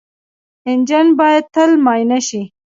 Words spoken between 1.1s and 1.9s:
باید تل